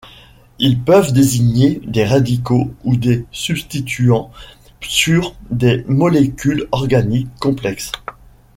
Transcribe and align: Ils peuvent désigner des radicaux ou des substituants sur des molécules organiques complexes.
Ils 0.57 0.79
peuvent 0.81 1.13
désigner 1.13 1.79
des 1.85 2.03
radicaux 2.03 2.73
ou 2.83 2.95
des 2.97 3.23
substituants 3.31 4.31
sur 4.81 5.35
des 5.51 5.85
molécules 5.87 6.67
organiques 6.71 7.29
complexes. 7.39 7.91